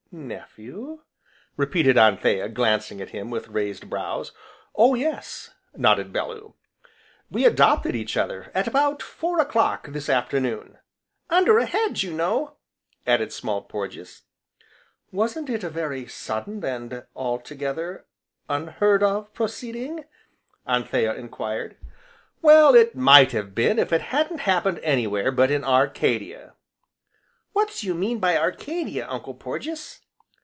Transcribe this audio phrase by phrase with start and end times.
[0.13, 0.99] "Nephew?"
[1.55, 4.33] repeated Anthea, glancing at him with raised brows.
[4.75, 6.53] "Oh yes!" nodded Bellew,
[7.29, 10.77] "we adopted each other at about four o'clock, this afternoon."
[11.29, 12.57] "Under a hedge, you know!"
[13.07, 14.23] added Small Porges.
[15.13, 18.05] "Wasn't it a very sudden, and altogether
[18.49, 20.03] unheard of proceeding?"
[20.67, 21.77] Anthea enquired.
[22.41, 26.55] "Well, it might have been if it had happened anywhere but in Arcadia."
[27.53, 29.99] "What do you mean by Arcadia, Uncle Porges?"